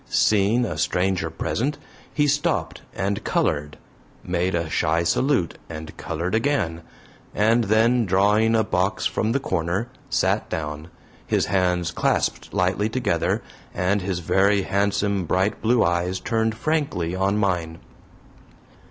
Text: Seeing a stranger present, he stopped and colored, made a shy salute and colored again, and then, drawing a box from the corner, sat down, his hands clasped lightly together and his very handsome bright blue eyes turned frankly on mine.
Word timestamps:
Seeing 0.09 0.65
a 0.65 0.79
stranger 0.79 1.29
present, 1.29 1.77
he 2.11 2.25
stopped 2.25 2.81
and 2.95 3.23
colored, 3.23 3.77
made 4.23 4.55
a 4.55 4.67
shy 4.67 5.03
salute 5.03 5.59
and 5.69 5.95
colored 5.95 6.33
again, 6.33 6.81
and 7.35 7.65
then, 7.65 8.07
drawing 8.07 8.55
a 8.55 8.63
box 8.63 9.05
from 9.05 9.31
the 9.31 9.39
corner, 9.39 9.89
sat 10.09 10.49
down, 10.49 10.87
his 11.27 11.45
hands 11.45 11.91
clasped 11.91 12.51
lightly 12.51 12.89
together 12.89 13.43
and 13.75 14.01
his 14.01 14.17
very 14.21 14.63
handsome 14.63 15.25
bright 15.25 15.61
blue 15.61 15.83
eyes 15.85 16.19
turned 16.19 16.55
frankly 16.57 17.15
on 17.15 17.37
mine. 17.37 17.77